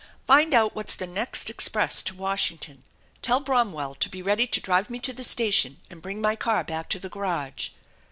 [0.25, 2.83] Find out what's the next express to Washington.
[3.21, 6.63] Tell Bromwell to be ready to drive me to the station and bring my car
[6.63, 7.69] back to the garage."